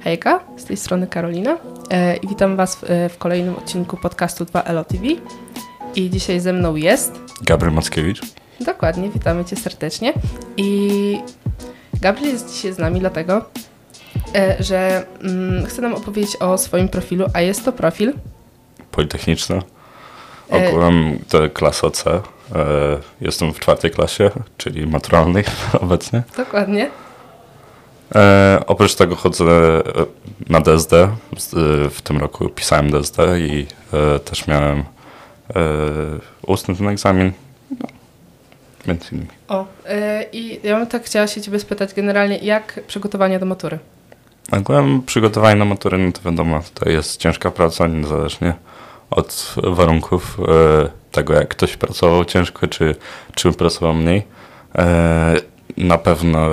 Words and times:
Hejka, 0.00 0.40
z 0.56 0.64
tej 0.64 0.76
strony 0.76 1.06
Karolina 1.06 1.56
e, 1.90 2.16
i 2.16 2.28
witam 2.28 2.56
Was 2.56 2.76
w, 2.76 2.84
e, 2.84 3.08
w 3.08 3.18
kolejnym 3.18 3.56
odcinku 3.56 3.96
podcastu 3.96 4.44
2LO 4.44 4.84
TV. 4.84 5.04
I 5.94 6.10
dzisiaj 6.10 6.40
ze 6.40 6.52
mną 6.52 6.76
jest... 6.76 7.12
Gabriel 7.42 7.74
Mackiewicz. 7.74 8.20
Dokładnie, 8.60 9.10
witamy 9.10 9.44
Cię 9.44 9.56
serdecznie. 9.56 10.12
I 10.56 11.18
Gabriel 12.00 12.32
jest 12.32 12.54
dzisiaj 12.54 12.72
z 12.72 12.78
nami 12.78 13.00
dlatego, 13.00 13.44
e, 14.34 14.56
że 14.62 15.06
mm, 15.22 15.66
chce 15.66 15.82
nam 15.82 15.94
opowiedzieć 15.94 16.36
o 16.36 16.58
swoim 16.58 16.88
profilu, 16.88 17.26
a 17.34 17.40
jest 17.40 17.64
to 17.64 17.72
profil... 17.72 18.12
Politechniczny. 18.90 19.62
Ogółem 20.50 21.18
to 21.28 21.50
klasa 21.50 21.90
C. 21.90 22.20
Jestem 23.20 23.54
w 23.54 23.60
czwartej 23.60 23.90
klasie, 23.90 24.30
czyli 24.56 24.86
maturalnej 24.86 25.44
obecnie. 25.80 26.22
Dokładnie. 26.36 26.90
E, 28.14 28.62
oprócz 28.66 28.94
tego 28.94 29.16
chodzę 29.16 29.44
e, 29.44 29.82
na 30.48 30.60
DSD. 30.60 31.08
W 31.90 32.02
tym 32.02 32.18
roku 32.18 32.48
pisałem 32.48 32.90
DSD 32.90 33.40
i 33.40 33.66
e, 33.92 34.18
też 34.18 34.46
miałem 34.46 34.78
e, 34.78 34.84
ustny 36.46 36.76
ten 36.76 36.88
egzamin. 36.88 37.32
No, 37.70 37.86
między 38.86 39.08
innymi. 39.12 39.30
O, 39.48 39.66
e, 39.86 40.24
i 40.32 40.60
ja 40.62 40.78
bym 40.78 40.86
tak 40.86 41.04
chciała 41.04 41.26
się 41.26 41.40
ciebie 41.40 41.60
spytać 41.60 41.94
generalnie, 41.94 42.38
jak 42.38 42.80
przygotowanie 42.86 43.38
do 43.38 43.46
matury? 43.46 43.78
Ogółem 44.52 45.02
przygotowanie 45.02 45.56
na 45.56 45.64
maturę, 45.64 45.98
no 45.98 46.12
to 46.12 46.22
wiadomo, 46.22 46.60
to 46.74 46.88
jest 46.88 47.16
ciężka 47.16 47.50
praca, 47.50 47.86
niezależnie 47.86 48.54
od 49.10 49.54
warunków 49.64 50.38
e, 50.40 50.88
tego, 51.12 51.34
jak 51.34 51.48
ktoś 51.48 51.76
pracował 51.76 52.24
ciężko, 52.24 52.66
czy, 52.66 52.94
czy 53.34 53.52
pracował 53.52 53.94
mniej. 53.94 54.22
E, 54.78 55.34
na 55.76 55.98
pewno 55.98 56.48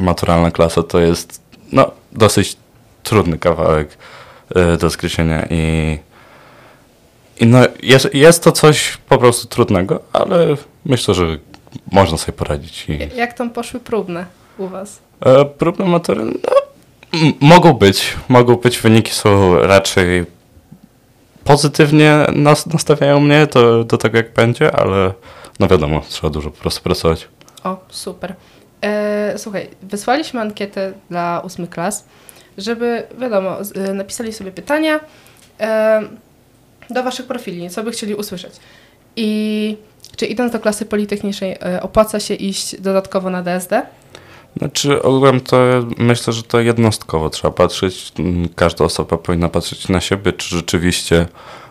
maturalna 0.00 0.50
klasa 0.50 0.82
to 0.82 0.98
jest 0.98 1.42
no, 1.72 1.90
dosyć 2.12 2.56
trudny 3.02 3.38
kawałek 3.38 3.98
e, 4.54 4.76
do 4.76 4.90
zgryzienia 4.90 5.46
i, 5.50 5.98
i 7.40 7.46
no, 7.46 7.58
jest, 7.82 8.14
jest 8.14 8.44
to 8.44 8.52
coś 8.52 8.96
po 9.08 9.18
prostu 9.18 9.48
trudnego, 9.48 10.00
ale 10.12 10.46
myślę, 10.84 11.14
że 11.14 11.38
można 11.92 12.18
sobie 12.18 12.32
poradzić. 12.32 12.86
I... 12.88 13.16
Jak 13.16 13.32
tam 13.32 13.50
poszły 13.50 13.80
próbne 13.80 14.26
u 14.58 14.68
Was? 14.68 14.98
E, 15.20 15.44
próbne 15.44 15.84
matury, 15.84 16.24
no, 16.24 16.60
mogą 17.40 17.72
być. 17.72 18.16
Mogą 18.28 18.56
być. 18.56 18.78
Wyniki 18.78 19.12
są 19.12 19.58
raczej 19.58 20.26
pozytywnie 21.44 22.26
nas, 22.32 22.66
nastawiają 22.66 23.20
mnie 23.20 23.46
do, 23.46 23.84
do 23.84 23.98
tego, 23.98 24.16
jak 24.16 24.34
będzie, 24.34 24.76
ale 24.76 25.12
no 25.58 25.68
wiadomo, 25.68 26.02
trzeba 26.08 26.30
dużo 26.30 26.50
po 26.50 26.60
prostu 26.60 26.82
pracować. 26.82 27.28
O, 27.64 27.76
super. 27.88 28.34
E, 28.82 29.34
słuchaj, 29.38 29.68
wysłaliśmy 29.82 30.40
ankietę 30.40 30.92
dla 31.10 31.40
ósmych 31.44 31.70
klas, 31.70 32.04
żeby, 32.58 33.02
wiadomo, 33.18 33.56
e, 33.74 33.94
napisali 33.94 34.32
sobie 34.32 34.52
pytania 34.52 35.00
e, 35.60 36.02
do 36.90 37.02
waszych 37.02 37.26
profili, 37.26 37.70
co 37.70 37.82
by 37.82 37.90
chcieli 37.90 38.14
usłyszeć. 38.14 38.52
I 39.16 39.76
czy 40.16 40.26
idąc 40.26 40.52
do 40.52 40.60
klasy 40.60 40.86
politechnicznej 40.86 41.56
e, 41.62 41.82
opłaca 41.82 42.20
się 42.20 42.34
iść 42.34 42.80
dodatkowo 42.80 43.30
na 43.30 43.42
DSD? 43.42 43.82
Znaczy 44.56 45.02
ogółem 45.02 45.40
to 45.40 45.56
myślę, 45.98 46.32
że 46.32 46.42
to 46.42 46.60
jednostkowo 46.60 47.30
trzeba 47.30 47.50
patrzeć. 47.50 48.12
Każda 48.54 48.84
osoba 48.84 49.16
powinna 49.16 49.48
patrzeć 49.48 49.88
na 49.88 50.00
siebie, 50.00 50.32
czy 50.32 50.56
rzeczywiście 50.56 51.26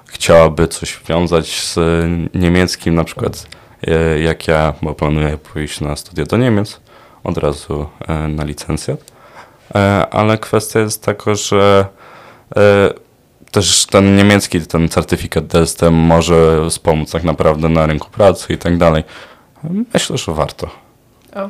chciałaby 0.06 0.68
coś 0.68 1.00
wiązać 1.08 1.62
z 1.62 1.78
niemieckim, 2.34 2.96
na 2.96 3.04
przykład 3.04 3.48
e, 3.88 4.20
jak 4.20 4.48
ja, 4.48 4.74
bo 4.82 4.96
planuję 4.96 5.38
pójść 5.38 5.82
na 5.82 5.96
studia 5.96 6.26
do 6.26 6.38
Niemiec, 6.38 6.80
od 7.24 7.38
razu 7.38 7.90
e, 8.08 8.28
na 8.28 8.44
licencjat. 8.44 9.00
E, 9.76 10.08
ale 10.12 10.38
kwestia 10.38 10.80
jest 10.80 11.04
taka, 11.04 11.36
że 11.36 11.86
też 13.52 13.86
ten 13.86 14.16
niemiecki, 14.16 14.62
ten 14.62 14.90
certyfikat 14.90 15.48
DST 15.48 15.82
może 15.92 16.70
wspomóc 16.70 17.12
tak 17.12 17.24
naprawdę 17.24 17.70
na 17.70 17.86
rynku 17.86 18.10
pracy 18.10 18.54
i 18.54 18.58
tak 18.58 18.78
dalej. 18.78 19.04
Myślę, 19.94 20.18
że 20.18 20.34
warto. 20.34 20.70
O, 21.36 21.50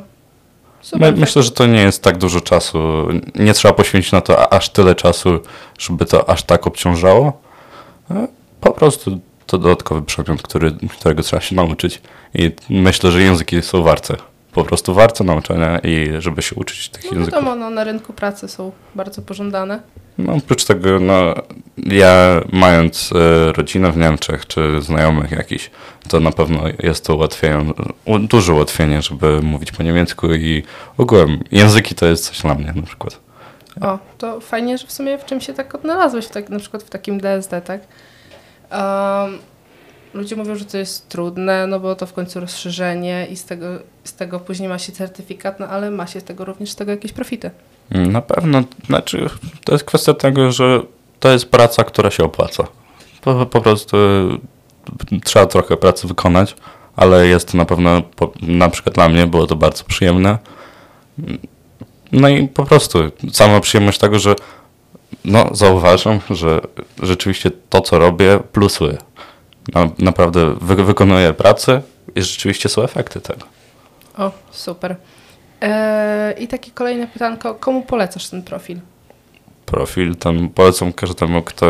My, 0.99 1.11
myślę, 1.11 1.43
że 1.43 1.51
to 1.51 1.65
nie 1.65 1.81
jest 1.81 2.03
tak 2.03 2.17
dużo 2.17 2.41
czasu. 2.41 2.79
Nie 3.35 3.53
trzeba 3.53 3.73
poświęcić 3.73 4.11
na 4.11 4.21
to 4.21 4.53
aż 4.53 4.69
tyle 4.69 4.95
czasu, 4.95 5.39
żeby 5.79 6.05
to 6.05 6.29
aż 6.29 6.43
tak 6.43 6.67
obciążało. 6.67 7.41
Po 8.61 8.71
prostu 8.71 9.19
to 9.45 9.57
dodatkowy 9.57 10.01
przedmiot, 10.01 10.41
który, 10.41 10.75
którego 10.99 11.23
trzeba 11.23 11.41
się 11.41 11.55
nauczyć. 11.55 12.01
I 12.33 12.51
myślę, 12.69 13.11
że 13.11 13.21
języki 13.21 13.61
są 13.61 13.83
warte. 13.83 14.15
Po 14.51 14.63
prostu 14.63 14.93
warte 14.93 15.23
nauczania 15.23 15.79
i 15.79 16.07
żeby 16.19 16.41
się 16.41 16.55
uczyć 16.55 16.89
tych 16.89 17.03
no, 17.03 17.17
języków. 17.17 17.33
Wiadomo, 17.33 17.55
no, 17.55 17.69
na 17.69 17.83
rynku 17.83 18.13
pracy 18.13 18.47
są 18.47 18.71
bardzo 18.95 19.21
pożądane. 19.21 19.79
No 20.17 20.33
oprócz 20.33 20.65
tego, 20.65 20.99
no 20.99 21.33
ja 21.77 22.41
mając 22.51 23.11
e, 23.11 23.51
rodzinę 23.53 23.91
w 23.91 23.97
Niemczech, 23.97 24.47
czy 24.47 24.81
znajomych 24.81 25.31
jakiś, 25.31 25.71
to 26.07 26.19
na 26.19 26.31
pewno 26.31 26.63
jest 26.79 27.05
to 27.05 27.15
ułatwienie, 27.15 27.73
duże 28.19 28.53
ułatwienie, 28.53 29.01
żeby 29.01 29.41
mówić 29.41 29.71
po 29.71 29.83
niemiecku 29.83 30.33
i 30.33 30.63
ogółem 30.97 31.39
języki 31.51 31.95
to 31.95 32.05
jest 32.05 32.25
coś 32.25 32.41
dla 32.41 32.55
mnie 32.55 32.73
na 32.75 32.81
przykład. 32.81 33.19
O, 33.81 33.99
to 34.17 34.39
fajnie, 34.39 34.77
że 34.77 34.87
w 34.87 34.91
sumie 34.91 35.17
w 35.17 35.25
czym 35.25 35.41
się 35.41 35.53
tak 35.53 35.75
odnalazłeś, 35.75 36.27
tak, 36.27 36.49
na 36.49 36.59
przykład 36.59 36.83
w 36.83 36.89
takim 36.89 37.19
DSD, 37.19 37.61
tak? 37.61 37.81
Um, 38.71 39.39
ludzie 40.13 40.35
mówią, 40.35 40.55
że 40.55 40.65
to 40.65 40.77
jest 40.77 41.09
trudne, 41.09 41.67
no 41.67 41.79
bo 41.79 41.95
to 41.95 42.05
w 42.05 42.13
końcu 42.13 42.39
rozszerzenie 42.39 43.27
i 43.31 43.35
z 43.35 43.45
tego, 43.45 43.65
z 44.03 44.13
tego 44.13 44.39
później 44.39 44.69
ma 44.69 44.79
się 44.79 44.91
certyfikat, 44.91 45.59
no 45.59 45.67
ale 45.67 45.91
ma 45.91 46.07
się 46.07 46.19
z 46.19 46.23
tego 46.23 46.45
również 46.45 46.71
z 46.71 46.75
tego 46.75 46.91
jakieś 46.91 47.11
profity. 47.11 47.51
Na 47.91 48.21
pewno, 48.21 48.63
znaczy 48.85 49.29
to 49.63 49.73
jest 49.73 49.83
kwestia 49.83 50.13
tego, 50.13 50.51
że 50.51 50.81
to 51.19 51.29
jest 51.29 51.45
praca, 51.45 51.83
która 51.83 52.11
się 52.11 52.23
opłaca. 52.23 52.67
Po, 53.21 53.45
po 53.45 53.61
prostu 53.61 53.97
trzeba 55.23 55.45
trochę 55.45 55.77
pracy 55.77 56.07
wykonać, 56.07 56.55
ale 56.95 57.27
jest 57.27 57.51
to 57.51 57.57
na 57.57 57.65
pewno, 57.65 58.01
na 58.41 58.69
przykład 58.69 58.95
dla 58.95 59.09
mnie 59.09 59.27
było 59.27 59.47
to 59.47 59.55
bardzo 59.55 59.83
przyjemne. 59.83 60.37
No 62.11 62.29
i 62.29 62.47
po 62.47 62.65
prostu 62.65 62.99
sama 63.31 63.59
przyjemność 63.59 63.99
tego, 63.99 64.19
że 64.19 64.35
no, 65.25 65.49
zauważam, 65.51 66.19
że 66.29 66.61
rzeczywiście 67.01 67.51
to, 67.69 67.81
co 67.81 67.99
robię, 67.99 68.39
plusuje. 68.51 68.97
Na, 69.73 69.89
naprawdę 69.99 70.55
wy, 70.61 70.83
wykonuję 70.83 71.33
pracę 71.33 71.81
i 72.15 72.21
rzeczywiście 72.21 72.69
są 72.69 72.83
efekty 72.83 73.21
tego. 73.21 73.45
O, 74.17 74.31
super. 74.51 74.95
Eee, 75.61 76.43
I 76.43 76.47
takie 76.47 76.71
kolejne 76.71 77.07
pytanko, 77.07 77.55
komu 77.55 77.81
polecasz 77.81 78.29
ten 78.29 78.43
profil? 78.43 78.79
Profil 79.65 80.15
ten 80.15 80.49
polecam 80.49 80.93
każdemu, 80.93 81.41
kto 81.41 81.65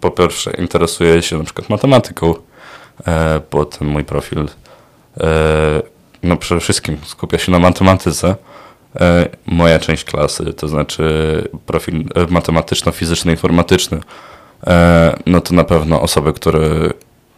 po 0.00 0.10
pierwsze 0.10 0.50
interesuje 0.50 1.22
się 1.22 1.38
na 1.38 1.44
przykład 1.44 1.68
matematyką, 1.68 2.34
e, 3.06 3.40
bo 3.50 3.64
ten 3.64 3.88
mój 3.88 4.04
profil 4.04 4.48
e, 5.20 5.82
no 6.22 6.36
przede 6.36 6.60
wszystkim 6.60 6.98
skupia 7.04 7.38
się 7.38 7.52
na 7.52 7.58
matematyce. 7.58 8.36
E, 9.00 9.28
moja 9.46 9.78
część 9.78 10.04
klasy, 10.04 10.52
to 10.52 10.68
znaczy 10.68 11.04
profil 11.66 12.04
e, 12.14 12.26
matematyczno-fizyczno-informatyczny, 12.26 13.96
e, 13.96 14.00
no 15.26 15.40
to 15.40 15.54
na 15.54 15.64
pewno 15.64 16.02
osoby, 16.02 16.32
które 16.32 16.90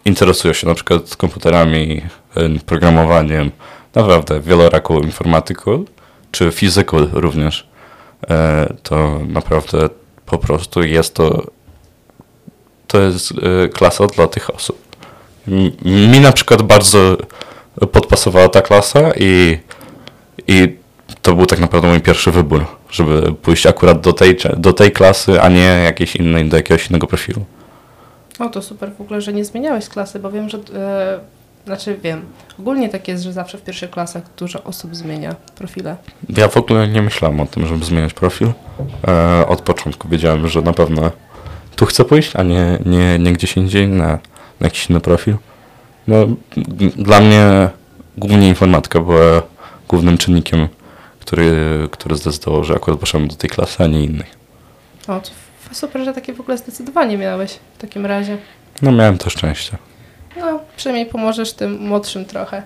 interesują 0.05 0.55
się 0.55 0.67
na 0.67 0.75
przykład 0.75 1.17
komputerami, 1.17 2.03
e, 2.37 2.59
programowaniem, 2.67 3.51
naprawdę 3.95 4.41
wieloraką 4.41 5.01
informatyką, 5.01 5.85
czy 6.31 6.53
fizyką 6.53 6.99
również, 7.13 7.69
e, 8.31 8.75
to 8.83 9.21
naprawdę 9.29 9.89
po 10.27 10.39
prostu 10.39 10.83
jest 10.83 11.15
to 11.15 11.47
to 12.87 13.01
jest 13.01 13.33
e, 13.33 13.69
klasa 13.69 14.07
dla 14.07 14.27
tych 14.27 14.55
osób. 14.55 14.79
Mi 15.85 16.21
na 16.21 16.33
przykład 16.33 16.63
bardzo 16.63 17.17
podpasowała 17.93 18.49
ta 18.49 18.63
klasa 18.63 19.01
i, 19.17 19.59
i 20.47 20.77
to 21.23 21.35
był 21.35 21.47
tak 21.47 21.59
naprawdę 21.59 21.89
mój 21.89 22.01
pierwszy 22.01 22.31
wybór, 22.31 22.67
żeby 22.91 23.33
pójść 23.33 23.67
akurat 23.67 24.01
do 24.01 24.13
tej, 24.13 24.37
do 24.57 24.73
tej 24.73 24.93
klasy, 24.93 25.43
a 25.43 25.49
nie 25.49 25.61
jakiejś 25.61 26.17
innej, 26.17 26.49
do 26.49 26.57
jakiegoś 26.57 26.91
innego 26.91 27.07
profilu. 27.07 27.45
O, 28.39 28.49
to 28.49 28.63
super 28.63 28.93
w 28.93 29.01
ogóle, 29.01 29.21
że 29.21 29.33
nie 29.33 29.45
zmieniałeś 29.45 29.89
klasy, 29.89 30.19
bo 30.19 30.31
wiem, 30.31 30.49
że 30.49 30.59
e, 30.59 31.19
znaczy 31.67 31.99
wiem, 32.03 32.23
ogólnie 32.59 32.89
tak 32.89 33.09
jest, 33.09 33.25
że 33.25 33.33
zawsze 33.33 33.59
w 33.59 33.63
pierwszych 33.63 33.91
klasach 33.91 34.23
dużo 34.37 34.63
osób 34.65 34.97
zmienia 34.97 35.37
profile. 35.55 35.97
Ja 36.29 36.49
w 36.49 36.57
ogóle 36.57 36.89
nie 36.89 37.03
myślałem 37.03 37.41
o 37.41 37.47
tym, 37.47 37.67
żeby 37.67 37.85
zmieniać 37.85 38.15
profil. 38.15 38.53
E, 39.09 39.47
od 39.47 39.61
początku 39.61 40.09
wiedziałem, 40.09 40.49
że 40.49 40.63
na 40.63 40.73
pewno 40.73 41.11
tu 41.77 41.87
chcę 41.87 42.05
pójść, 42.05 42.37
a 42.37 42.43
nie, 42.43 42.79
nie, 42.87 43.19
nie 43.19 43.33
gdzieś 43.33 43.57
indziej 43.57 43.89
na, 43.89 44.07
na 44.61 44.67
jakiś 44.67 44.91
inny 44.91 45.01
profil. 45.01 45.37
No, 46.09 46.17
dla 46.97 47.21
mnie 47.21 47.69
głównie 48.17 48.49
informatyka 48.49 49.01
była 49.01 49.43
głównym 49.89 50.19
czynnikiem, 50.19 50.69
który, 51.29 51.89
który 51.91 52.17
zdecydował, 52.17 52.65
że 52.65 52.75
akurat 52.75 53.01
poszedłem 53.01 53.29
do 53.29 53.37
tej 53.37 53.51
klasy, 53.51 53.85
a 53.85 53.87
nie 53.87 54.05
innej. 54.05 54.27
O, 55.09 55.21
to 55.21 55.31
super, 55.73 56.05
że 56.05 56.13
takie 56.13 56.33
w 56.33 56.41
ogóle 56.41 56.59
zdecydowanie 56.59 57.19
miałeś 57.19 57.59
w 57.79 57.81
takim 57.81 58.07
razie. 58.07 58.39
No 58.83 58.93
miałem 58.93 59.19
to 59.19 59.31
szczęście. 59.31 59.77
No, 60.37 60.61
przynajmniej 60.77 61.07
pomożesz 61.07 61.53
tym 61.53 61.81
młodszym 61.81 62.25
trochę, 62.25 62.63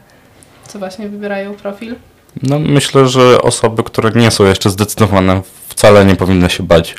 co 0.69 0.79
właśnie 0.79 1.09
wybierają 1.09 1.55
profil. 1.55 1.95
No, 2.43 2.59
myślę, 2.59 3.09
że 3.09 3.43
osoby, 3.43 3.83
które 3.83 4.11
nie 4.11 4.31
są 4.31 4.45
jeszcze 4.45 4.71
zdecydowane, 4.71 5.43
wcale 5.69 6.05
nie 6.05 6.17
powinny 6.17 6.51
się 6.51 6.63
bać 6.63 6.97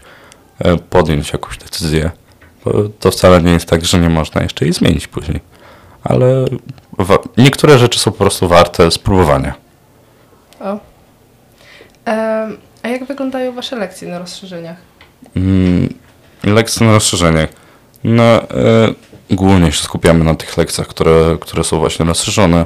e, 0.60 0.78
podjąć 0.78 1.34
jakąś 1.34 1.58
decyzję. 1.58 2.12
Bo 2.66 2.72
to 3.00 3.12
wcale 3.12 3.42
nie 3.42 3.52
jest 3.52 3.66
tak, 3.66 3.86
że 3.86 4.00
nie 4.00 4.10
można 4.10 4.42
jeszcze 4.42 4.66
jej 4.66 4.74
zmienić 4.74 5.08
później. 5.08 5.40
Ale 6.04 6.46
niektóre 7.38 7.78
rzeczy 7.78 8.00
są 8.00 8.12
po 8.12 8.18
prostu 8.18 8.48
warte 8.48 8.92
spróbowania. 8.92 9.54
O. 10.60 10.93
A 12.84 12.88
jak 12.88 13.06
wyglądają 13.06 13.54
Wasze 13.54 13.76
lekcje 13.76 14.08
na 14.08 14.20
rozszerzeniach? 14.20 14.78
Mm, 15.36 15.94
lekcje 16.44 16.88
na 16.88 16.94
rozszerzeniach. 16.94 17.50
No, 18.04 18.24
e, 18.24 18.48
głównie 19.32 19.72
się 19.72 19.84
skupiamy 19.84 20.24
na 20.24 20.36
tych 20.36 20.58
lekcjach, 20.58 20.88
które, 20.88 21.38
które 21.40 21.64
są 21.64 21.80
właśnie 21.80 22.06
rozszerzone. 22.06 22.66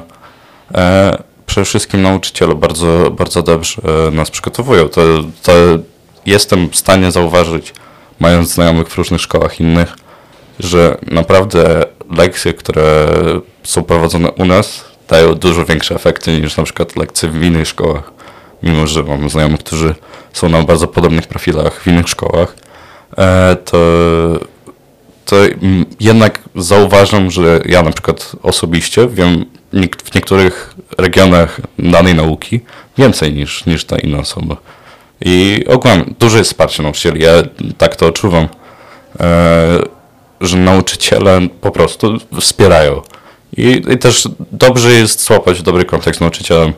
E, 0.74 1.18
przede 1.46 1.64
wszystkim 1.64 2.02
nauczyciele 2.02 2.54
bardzo, 2.54 3.10
bardzo 3.10 3.42
dobrze 3.42 3.82
e, 4.08 4.10
nas 4.10 4.30
przygotowują. 4.30 4.88
To, 4.88 5.00
to 5.42 5.52
jestem 6.26 6.68
w 6.68 6.76
stanie 6.76 7.12
zauważyć, 7.12 7.74
mając 8.20 8.54
znajomych 8.54 8.88
w 8.88 8.98
różnych 8.98 9.20
szkołach 9.20 9.60
innych, 9.60 9.96
że 10.60 10.98
naprawdę 11.10 11.84
lekcje, 12.16 12.54
które 12.54 13.08
są 13.62 13.82
prowadzone 13.82 14.30
u 14.30 14.44
nas, 14.44 14.84
dają 15.08 15.34
dużo 15.34 15.64
większe 15.64 15.94
efekty 15.94 16.40
niż 16.40 16.56
na 16.56 16.64
przykład 16.64 16.96
lekcje 16.96 17.28
w 17.28 17.42
innych 17.42 17.68
szkołach. 17.68 18.17
Mimo, 18.62 18.86
że 18.86 19.02
mam 19.02 19.30
znajomych, 19.30 19.60
którzy 19.60 19.94
są 20.32 20.48
na 20.48 20.62
bardzo 20.62 20.86
podobnych 20.86 21.26
profilach 21.26 21.80
w 21.80 21.86
innych 21.86 22.08
szkołach, 22.08 22.56
e, 23.18 23.56
to, 23.64 23.78
to 25.24 25.36
jednak 26.00 26.40
zauważam, 26.56 27.30
że 27.30 27.60
ja 27.66 27.82
na 27.82 27.92
przykład 27.92 28.32
osobiście 28.42 29.08
wiem 29.08 29.44
w 30.04 30.14
niektórych 30.14 30.74
regionach 30.98 31.60
danej 31.78 32.14
nauki 32.14 32.60
więcej 32.98 33.32
niż, 33.32 33.66
niż 33.66 33.84
ta 33.84 33.98
inna 33.98 34.18
osoba. 34.18 34.56
I 35.20 35.64
ogólnie 35.68 36.04
duże 36.18 36.38
jest 36.38 36.50
wsparcie 36.50 36.82
nauczycieli. 36.82 37.22
Ja 37.22 37.30
tak 37.78 37.96
to 37.96 38.06
odczuwam, 38.06 38.48
e, 39.20 39.78
że 40.40 40.56
nauczyciele 40.56 41.40
po 41.60 41.70
prostu 41.70 42.18
wspierają. 42.40 43.02
I, 43.56 43.82
I 43.94 43.98
też 43.98 44.28
dobrze 44.52 44.92
jest 44.92 45.24
złapać 45.24 45.62
dobry 45.62 45.84
kontekst 45.84 46.18
z 46.18 46.20
nauczycielem. 46.20 46.72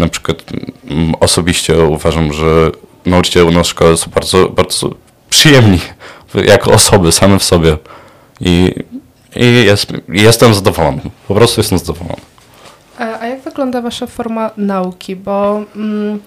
Na 0.00 0.08
przykład 0.08 0.42
mm, 0.90 1.14
osobiście 1.20 1.78
uważam, 1.78 2.32
że 2.32 2.70
nauczyciele 3.06 3.44
u 3.44 3.50
nas 3.50 3.66
w 3.66 3.70
szkole 3.70 3.96
są 3.96 4.10
bardzo, 4.10 4.48
bardzo 4.48 4.90
przyjemni 5.30 5.80
jako 6.34 6.70
osoby 6.70 7.12
same 7.12 7.38
w 7.38 7.44
sobie. 7.44 7.76
I, 8.40 8.74
i 9.36 9.64
jest, 9.64 9.92
jestem 10.08 10.54
zadowolony. 10.54 11.00
Po 11.28 11.34
prostu 11.34 11.60
jestem 11.60 11.78
zadowolony. 11.78 12.20
A 12.98 13.26
jak 13.26 13.40
wygląda 13.40 13.82
Wasza 13.82 14.06
forma 14.06 14.50
nauki? 14.56 15.16
Bo 15.16 15.62
mm, 15.76 16.20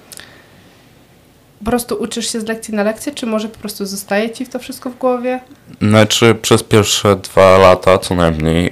po 1.59 1.65
prostu 1.65 1.95
uczysz 1.95 2.31
się 2.31 2.41
z 2.41 2.47
lekcji 2.47 2.73
na 2.73 2.83
lekcję, 2.83 3.11
czy 3.11 3.25
może 3.25 3.47
po 3.47 3.59
prostu 3.59 3.85
zostaje 3.85 4.29
Ci 4.29 4.47
to 4.47 4.59
wszystko 4.59 4.89
w 4.89 4.97
głowie? 4.97 5.39
Znaczy 5.81 6.35
przez 6.41 6.63
pierwsze 6.63 7.15
dwa 7.15 7.57
lata 7.57 7.97
co 7.97 8.15
najmniej 8.15 8.67
e, 8.67 8.71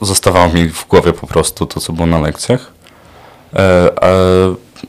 zostawało 0.00 0.48
mi 0.48 0.68
w 0.68 0.86
głowie 0.86 1.12
po 1.12 1.26
prostu 1.26 1.66
to, 1.66 1.80
co 1.80 1.92
było 1.92 2.06
na 2.06 2.20
lekcjach. 2.20 2.77
E, 3.56 3.90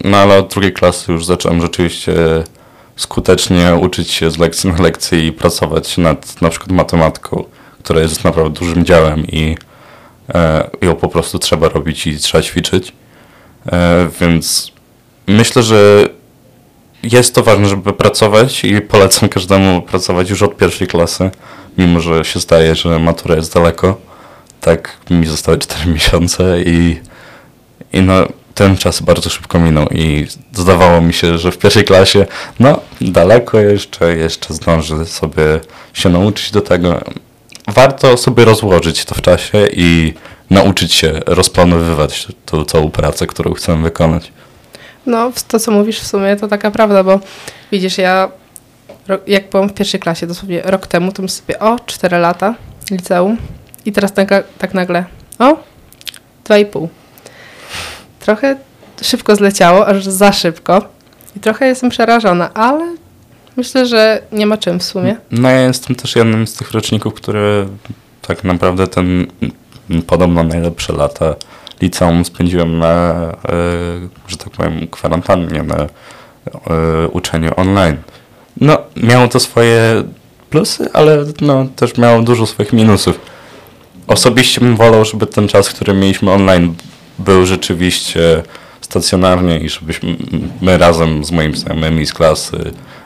no 0.04 0.18
ale 0.18 0.38
od 0.38 0.54
drugiej 0.54 0.74
klasy 0.74 1.12
już 1.12 1.26
zacząłem 1.26 1.62
rzeczywiście 1.62 2.14
skutecznie 2.96 3.76
uczyć 3.76 4.12
się 4.12 4.32
z 4.32 4.38
lekcji 4.38 4.70
na 4.70 4.84
lekcji 4.84 5.26
i 5.26 5.32
pracować 5.32 5.98
nad 5.98 6.42
na 6.42 6.50
przykład 6.50 6.72
matematyką, 6.72 7.44
która 7.84 8.02
jest 8.02 8.24
naprawdę 8.24 8.60
dużym 8.60 8.86
działem 8.86 9.28
i 9.28 9.58
e, 10.30 10.70
ją 10.82 10.96
po 10.96 11.08
prostu 11.08 11.40
trzeba 11.40 11.70
robić 11.70 12.08
i 12.08 12.18
trzeba 12.18 12.42
ćwiczyć. 12.42 12.94
E, 13.72 14.10
więc 14.22 14.72
myślę, 15.28 15.64
że 15.64 16.10
jest 17.04 17.36
to 17.36 17.44
ważne, 17.44 17.66
żeby 17.66 17.94
pracować 17.94 18.64
i 18.64 18.82
polecam 18.82 19.30
każdemu 19.30 19.82
pracować 19.82 20.30
już 20.30 20.42
od 20.42 20.58
pierwszej 20.58 20.88
klasy, 20.88 21.32
mimo 21.78 22.00
że 22.00 22.26
się 22.26 22.40
zdaje, 22.40 22.76
że 22.76 23.00
matura 23.00 23.36
jest 23.36 23.54
daleko. 23.54 23.98
Tak 24.62 24.98
mi 25.10 25.26
zostały 25.26 25.58
4 25.58 25.92
miesiące 25.92 26.62
i, 26.62 27.00
i 27.94 28.02
no, 28.02 28.28
ten 28.60 28.78
czas 28.78 29.02
bardzo 29.02 29.30
szybko 29.30 29.60
minął 29.60 29.88
i 29.88 30.28
zdawało 30.52 31.02
mi 31.02 31.14
się, 31.14 31.38
że 31.38 31.52
w 31.52 31.58
pierwszej 31.58 31.84
klasie, 31.84 32.26
no 32.60 32.80
daleko 33.02 33.60
jeszcze, 33.60 34.18
jeszcze 34.18 34.54
zdążę 34.54 35.06
sobie 35.06 35.44
się 35.94 36.10
nauczyć 36.10 36.52
do 36.52 36.62
tego. 36.62 37.02
Warto 37.68 38.18
sobie 38.18 38.46
rozłożyć 38.46 39.06
to 39.06 39.16
w 39.16 39.22
czasie 39.22 39.68
i 39.74 40.14
nauczyć 40.50 40.94
się 40.94 41.20
rozplanowywać 41.26 42.28
tą 42.46 42.66
całą 42.66 42.92
pracę, 42.92 43.28
którą 43.28 43.54
chcemy 43.54 43.84
wykonać. 43.84 44.32
No, 45.06 45.32
to 45.48 45.60
co 45.60 45.72
mówisz 45.72 46.00
w 46.00 46.08
sumie 46.08 46.36
to 46.36 46.48
taka 46.48 46.72
prawda, 46.72 47.04
bo 47.04 47.20
widzisz, 47.72 47.98
ja 47.98 48.32
jak 49.28 49.50
byłam 49.50 49.70
w 49.70 49.74
pierwszej 49.74 50.00
klasie, 50.00 50.28
dosłownie 50.28 50.62
rok 50.62 50.88
temu, 50.88 51.12
to 51.12 51.22
myślę 51.22 51.38
sobie, 51.38 51.60
o, 51.60 51.80
4 51.86 52.18
lata 52.18 52.56
liceum 52.92 53.38
i 53.86 53.92
teraz 53.92 54.14
tak, 54.14 54.30
tak 54.58 54.74
nagle, 54.74 55.06
o, 55.40 55.58
2,5. 56.46 56.88
Trochę 58.30 58.56
szybko 59.02 59.36
zleciało, 59.36 59.88
aż 59.88 60.06
za 60.06 60.32
szybko 60.32 60.82
i 61.38 61.40
trochę 61.40 61.68
jestem 61.68 61.90
przerażona, 61.90 62.54
ale 62.54 62.96
myślę, 63.58 63.86
że 63.86 64.22
nie 64.32 64.46
ma 64.46 64.58
czym 64.58 64.80
w 64.80 64.84
sumie. 64.84 65.16
No 65.32 65.50
ja 65.50 65.62
jestem 65.62 65.96
też 65.96 66.16
jednym 66.16 66.48
z 66.48 66.54
tych 66.54 66.72
roczników, 66.72 67.14
które 67.14 67.66
tak 68.22 68.44
naprawdę 68.44 68.88
ten 68.88 69.28
podobno 70.08 70.44
najlepsze 70.44 70.94
lata 70.94 71.36
liceum 71.82 72.26
spędziłem 72.26 72.80
na, 72.80 73.14
e, 73.14 73.54
że 74.28 74.38
tak 74.38 74.50
powiem, 74.50 74.88
kwarantannie, 74.88 75.64
na 75.64 75.76
e, 75.78 75.88
uczeniu 77.08 77.52
online. 77.56 77.98
No, 78.62 78.78
miało 78.96 79.28
to 79.28 79.40
swoje 79.40 80.04
plusy, 80.50 80.90
ale 80.94 81.26
no, 81.42 81.66
też 81.76 81.98
miało 81.98 82.22
dużo 82.22 82.46
swoich 82.46 82.74
minusów. 82.74 83.20
Osobiście 84.08 84.62
bym 84.62 84.76
wolał, 84.76 85.06
żeby 85.06 85.28
ten 85.28 85.48
czas, 85.48 85.70
który 85.70 85.94
mieliśmy 85.94 86.32
online 86.32 86.76
był 87.20 87.46
rzeczywiście 87.46 88.44
stacjonarnie 88.90 89.60
i 89.60 89.70
żebyśmy 89.70 90.16
my 90.62 90.78
razem 90.78 91.24
z 91.24 91.32
moimi 91.32 91.58
znajomymi 91.58 92.06
z 92.06 92.14
klasy, 92.14 92.58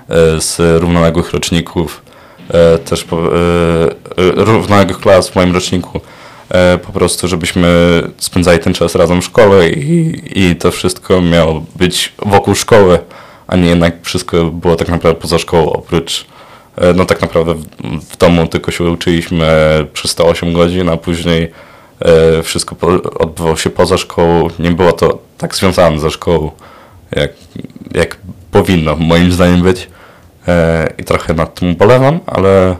e, 0.09 0.41
z 0.41 0.81
równoległych 0.81 1.31
roczników, 1.31 2.01
e, 2.49 2.77
też 2.77 3.01
e, 3.01 3.05
równoległych 4.17 4.99
klas 4.99 5.29
w 5.29 5.35
moim 5.35 5.53
roczniku, 5.53 6.01
po 6.85 6.91
prostu 6.91 7.27
żebyśmy 7.27 7.67
spędzali 8.17 8.59
ten 8.59 8.73
czas 8.73 8.95
razem 8.95 9.21
w 9.21 9.25
szkole 9.25 9.69
i, 9.69 10.21
i 10.35 10.55
to 10.55 10.71
wszystko 10.71 11.21
miało 11.21 11.65
być 11.75 12.13
wokół 12.25 12.55
szkoły, 12.55 12.99
a 13.47 13.55
nie 13.55 13.69
jednak 13.69 13.95
wszystko 14.01 14.45
było 14.45 14.75
tak 14.75 14.89
naprawdę 14.89 15.21
poza 15.21 15.39
szkołą, 15.39 15.73
oprócz 15.73 16.25
no 16.95 17.05
tak 17.05 17.21
naprawdę 17.21 17.53
w, 17.53 17.65
w 18.09 18.17
domu 18.17 18.47
tylko 18.47 18.71
się 18.71 18.83
uczyliśmy 18.83 19.47
przez 19.93 20.15
te 20.15 20.23
8 20.23 20.53
godzin, 20.53 20.89
a 20.89 20.97
później 20.97 21.51
wszystko 22.43 22.75
po, 22.75 22.87
odbywało 23.19 23.55
się 23.55 23.69
poza 23.69 23.97
szkołą. 23.97 24.47
Nie 24.59 24.71
było 24.71 24.91
to 24.91 25.19
tak 25.37 25.55
związane 25.55 25.99
ze 25.99 26.11
szkołą, 26.11 26.51
jak, 27.11 27.31
jak 27.93 28.17
powinno 28.51 28.95
moim 28.95 29.31
zdaniem 29.31 29.61
być. 29.61 29.87
E, 30.47 30.87
I 30.97 31.03
trochę 31.03 31.33
nad 31.33 31.55
tym 31.59 31.71
ubolewam, 31.71 32.19
ale, 32.25 32.75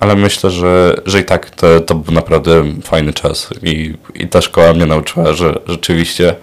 ale 0.00 0.16
myślę, 0.16 0.50
że, 0.50 0.94
że 1.06 1.20
i 1.20 1.24
tak 1.24 1.50
to, 1.50 1.80
to 1.80 1.94
był 1.94 2.14
naprawdę 2.14 2.64
fajny 2.82 3.12
czas 3.12 3.48
i, 3.62 3.94
i 4.14 4.28
ta 4.28 4.40
szkoła 4.42 4.72
mnie 4.72 4.86
nauczyła, 4.86 5.32
że 5.32 5.54
rzeczywiście 5.66 6.34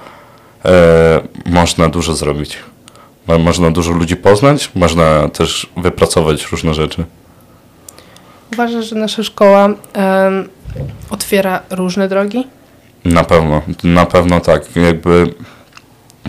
e, 0.66 1.22
można 1.46 1.90
dużo 1.90 2.14
zrobić. 2.14 2.58
Mo- 3.28 3.40
Można 3.40 3.72
dużo 3.72 3.92
ludzi 3.92 4.16
poznać, 4.16 4.72
można 4.76 5.30
też 5.30 5.70
wypracować 5.78 6.52
różne 6.52 6.74
rzeczy. 6.74 7.04
Uważasz, 8.54 8.86
że 8.90 8.96
nasza 8.96 9.24
szkoła 9.24 9.70
otwiera 11.10 11.62
różne 11.70 12.08
drogi? 12.08 12.48
Na 13.06 13.24
pewno, 13.24 13.62
na 13.84 14.06
pewno 14.06 14.40
tak. 14.40 14.76
Jakby 14.76 15.34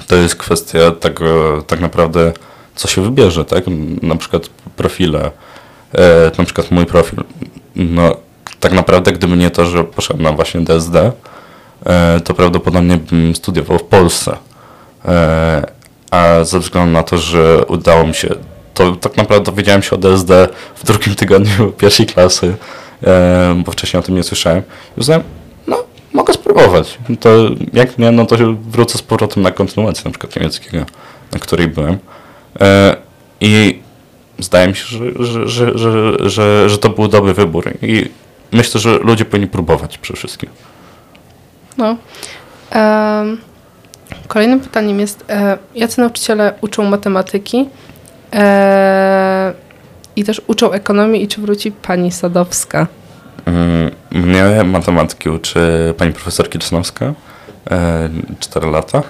to 0.06 0.16
jest 0.16 0.36
kwestia 0.36 0.90
tego 0.90 1.62
tak 1.62 1.80
naprawdę, 1.80 2.32
co 2.74 2.88
się 2.88 3.02
wybierze, 3.02 3.44
tak? 3.44 3.64
Na 4.02 4.16
przykład 4.16 4.48
profile, 4.76 5.30
e, 5.94 6.30
na 6.38 6.44
przykład 6.44 6.70
mój 6.70 6.86
profil. 6.86 7.24
No, 7.76 8.16
tak 8.60 8.72
naprawdę, 8.72 9.12
gdyby 9.12 9.36
nie 9.36 9.50
to, 9.50 9.66
że 9.66 9.84
poszedłem 9.84 10.22
na 10.22 10.32
właśnie 10.32 10.60
DSD, 10.60 11.12
e, 11.86 12.20
to 12.20 12.34
prawdopodobnie 12.34 12.96
bym 12.96 13.34
studiował 13.34 13.78
w 13.78 13.82
Polsce. 13.82 14.36
E, 15.04 15.66
a 16.10 16.44
ze 16.44 16.58
względu 16.58 16.92
na 16.92 17.02
to, 17.02 17.18
że 17.18 17.64
udało 17.66 18.06
mi 18.06 18.14
się, 18.14 18.28
to 18.74 18.96
tak 18.96 19.16
naprawdę 19.16 19.44
dowiedziałem 19.44 19.82
się 19.82 19.96
o 19.96 19.98
DSD 19.98 20.48
w 20.76 20.84
drugim 20.84 21.14
tygodniu 21.14 21.72
pierwszej 21.78 22.06
klasy, 22.06 22.56
bo 23.56 23.72
wcześniej 23.72 24.00
o 24.00 24.02
tym 24.02 24.14
nie 24.14 24.22
słyszałem. 24.22 24.62
I 24.96 25.00
uznałem, 25.00 25.22
no, 25.66 25.84
mogę 26.12 26.32
spróbować. 26.34 26.98
To 27.20 27.30
jak 27.72 27.98
nie, 27.98 28.10
no 28.10 28.26
to 28.26 28.36
wrócę 28.70 28.98
z 28.98 29.02
powrotem 29.02 29.42
na 29.42 29.50
kontynuację 29.50 30.04
na 30.04 30.10
przykład 30.10 30.36
niemieckiego, 30.36 30.84
na 31.32 31.38
której 31.38 31.68
byłem. 31.68 31.98
E, 32.60 32.96
I 33.40 33.80
zdaje 34.38 34.68
mi 34.68 34.76
się, 34.76 34.84
że, 34.84 35.24
że, 35.24 35.48
że, 35.78 36.28
że, 36.28 36.68
że, 36.68 36.78
to 36.78 36.88
był 36.88 37.08
dobry 37.08 37.34
wybór. 37.34 37.72
I 37.82 38.10
myślę, 38.52 38.80
że 38.80 38.98
ludzie 38.98 39.24
powinni 39.24 39.48
próbować 39.48 39.98
przede 39.98 40.16
wszystkim. 40.16 40.50
No. 41.78 41.96
Em, 42.70 43.38
kolejnym 44.28 44.60
pytaniem 44.60 45.00
jest, 45.00 45.24
e, 45.28 45.58
jacy 45.74 46.00
nauczyciele 46.00 46.54
uczą 46.60 46.84
matematyki 46.84 47.68
e, 48.32 49.52
i 50.16 50.24
też 50.24 50.42
uczą 50.46 50.72
ekonomii 50.72 51.22
i 51.22 51.28
czy 51.28 51.40
wróci 51.40 51.72
pani 51.72 52.12
Sadowska? 52.12 52.86
Mm, 53.46 53.90
Mnie 54.10 54.64
matematyki 54.64 55.28
uczy 55.28 55.94
pani 55.98 56.12
profesor 56.12 56.50
Kirsnowska, 56.50 57.12
e, 57.70 58.08
4 58.40 58.70
lata, 58.70 59.02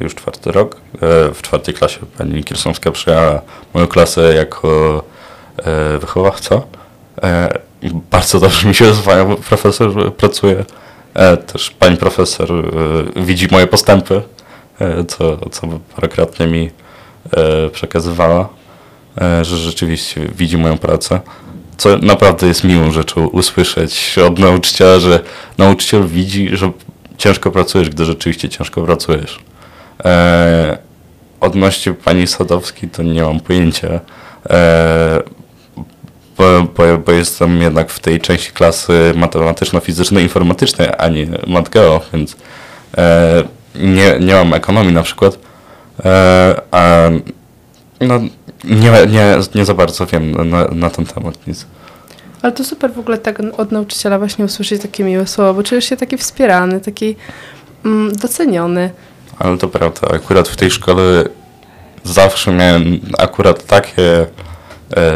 już 0.00 0.14
czwarty 0.14 0.52
rok. 0.52 0.76
E, 0.94 0.98
W 1.34 1.42
czwartej 1.42 1.74
klasie 1.74 1.98
pani 2.18 2.44
Kirsnowska 2.44 2.90
przyjęła 2.90 3.40
moją 3.74 3.86
klasę 3.86 4.34
jako 4.34 5.02
e, 5.58 5.98
wychowawca. 5.98 6.60
Bardzo 8.10 8.40
dobrze 8.40 8.68
mi 8.68 8.74
się 8.74 8.94
z 8.94 9.00
panią 9.00 9.36
profesor 9.36 10.14
pracuje. 10.14 10.64
Też 11.52 11.70
pani 11.70 11.96
profesor 11.96 12.48
widzi 13.16 13.48
moje 13.50 13.66
postępy, 13.66 14.22
co, 15.08 15.36
co 15.50 15.66
parokrotnie 15.96 16.46
mi 16.46 16.70
przekazywała, 17.72 18.48
że 19.42 19.56
rzeczywiście 19.56 20.28
widzi 20.34 20.58
moją 20.58 20.78
pracę 20.78 21.20
co 21.78 21.98
naprawdę 21.98 22.46
jest 22.46 22.64
miłą 22.64 22.90
rzeczą 22.90 23.26
usłyszeć 23.26 24.16
od 24.26 24.38
nauczyciela, 24.38 25.00
że 25.00 25.20
nauczyciel 25.58 26.06
widzi, 26.06 26.48
że 26.52 26.72
ciężko 27.18 27.50
pracujesz, 27.50 27.90
gdy 27.90 28.04
rzeczywiście 28.04 28.48
ciężko 28.48 28.82
pracujesz. 28.82 29.38
Eee, 30.04 30.76
odnośnie 31.40 31.92
pani 31.92 32.26
Sadowskiej 32.26 32.88
to 32.90 33.02
nie 33.02 33.22
mam 33.22 33.40
pojęcia, 33.40 33.88
eee, 34.50 35.22
bo, 36.38 36.62
bo, 36.76 36.98
bo 37.06 37.12
jestem 37.12 37.62
jednak 37.62 37.90
w 37.90 38.00
tej 38.00 38.20
części 38.20 38.52
klasy 38.52 39.12
matematyczno-fizycznej, 39.16 40.22
informatycznej, 40.22 40.88
a 40.98 41.08
nie 41.08 41.26
matgeo, 41.46 42.00
więc 42.12 42.36
eee, 42.96 43.44
nie, 43.74 44.16
nie 44.20 44.34
mam 44.34 44.54
ekonomii 44.54 44.92
na 44.92 45.02
przykład, 45.02 45.38
eee, 46.04 46.54
a 46.70 47.08
no, 48.00 48.20
nie, 48.64 48.90
nie, 49.06 49.36
nie 49.54 49.64
za 49.64 49.74
bardzo 49.74 50.06
wiem 50.06 50.50
na, 50.50 50.64
na 50.64 50.90
ten 50.90 51.04
temat 51.06 51.46
nic. 51.46 51.66
Ale 52.42 52.52
to 52.52 52.64
super 52.64 52.92
w 52.92 52.98
ogóle 52.98 53.18
tak 53.18 53.40
od 53.56 53.72
nauczyciela 53.72 54.18
właśnie 54.18 54.44
usłyszeć 54.44 54.82
takie 54.82 55.04
miłe 55.04 55.26
słowa, 55.26 55.52
bo 55.52 55.62
czujesz 55.62 55.84
się 55.84 55.96
taki 55.96 56.18
wspierany, 56.18 56.80
taki 56.80 57.16
mm, 57.84 58.16
doceniony. 58.16 58.90
Ale 59.38 59.58
to 59.58 59.68
prawda, 59.68 60.08
akurat 60.14 60.48
w 60.48 60.56
tej 60.56 60.70
szkole 60.70 61.24
zawsze 62.04 62.52
miałem 62.52 63.00
akurat 63.18 63.66
takie, 63.66 64.26
e, 64.96 65.06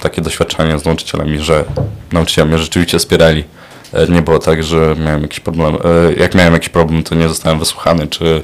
takie 0.00 0.22
doświadczenia 0.22 0.78
z 0.78 0.84
nauczycielami, 0.84 1.38
że 1.38 1.64
nauczyciele 2.12 2.48
mnie 2.48 2.58
rzeczywiście 2.58 2.98
wspierali. 2.98 3.44
E, 3.92 4.06
nie 4.06 4.22
było 4.22 4.38
tak, 4.38 4.62
że 4.62 4.94
miałem 5.04 5.22
jakiś 5.22 5.40
problem, 5.40 5.74
e, 5.74 6.12
jak 6.12 6.34
miałem 6.34 6.52
jakiś 6.52 6.68
problem, 6.68 7.02
to 7.02 7.14
nie 7.14 7.28
zostałem 7.28 7.58
wysłuchany, 7.58 8.06
czy, 8.06 8.42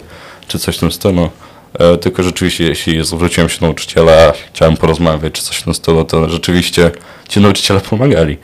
czy 0.49 0.59
coś 0.59 0.77
w 0.77 0.81
tym 0.81 0.93
stylu. 0.93 1.31
E, 1.79 1.97
tylko 1.99 2.23
rzeczywiście, 2.23 2.65
jeśli 2.65 3.05
zwróciłem 3.05 3.49
się 3.49 3.61
do 3.61 3.67
nauczyciela, 3.67 4.33
chciałem 4.53 4.77
porozmawiać, 4.77 5.33
czy 5.33 5.43
coś 5.43 5.57
w 5.57 5.65
tym 5.65 5.75
stylu, 5.75 6.05
to 6.05 6.29
rzeczywiście 6.29 6.91
ci 7.29 7.41
nauczyciele 7.41 7.81
pomagali. 7.81 8.39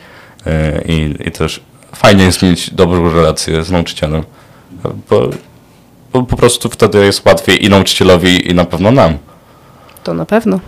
E, 0.46 0.82
i, 0.82 1.14
I 1.28 1.30
też 1.30 1.60
fajnie 1.94 2.24
jest 2.24 2.42
mieć 2.42 2.70
dobrą 2.70 3.14
relację 3.14 3.64
z 3.64 3.70
nauczycielem, 3.70 4.24
bo 5.10 5.30
bo 6.12 6.22
po 6.22 6.36
prostu 6.36 6.68
wtedy 6.68 7.04
jest 7.04 7.26
łatwiej 7.26 7.64
i 7.64 7.68
nauczycielowi, 7.68 8.50
i 8.50 8.54
na 8.54 8.64
pewno 8.64 8.90
nam. 8.90 9.18
To 10.04 10.14
na 10.14 10.26
pewno. 10.26 10.60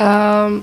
Um, 0.00 0.62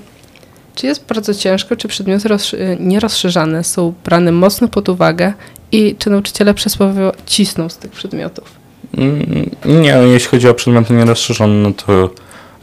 czy 0.74 0.86
jest 0.86 1.06
bardzo 1.06 1.34
ciężko, 1.34 1.76
czy 1.76 1.88
przedmioty 1.88 2.28
rozszy- 2.28 2.76
nierozszerzane 2.80 3.64
są 3.64 3.94
brane 4.04 4.32
mocno 4.32 4.68
pod 4.68 4.88
uwagę 4.88 5.32
i 5.72 5.96
czy 5.98 6.10
nauczyciele 6.10 6.54
przysłowiowo 6.54 7.12
cisną 7.26 7.68
z 7.68 7.76
tych 7.78 7.90
przedmiotów? 7.90 8.63
Mm, 8.98 9.50
Nie, 9.64 9.88
jeśli 10.12 10.28
chodzi 10.28 10.48
o 10.48 10.54
przedmioty 10.54 10.94
nierozszerzone, 10.94 11.54
no 11.54 11.72
to 11.72 12.10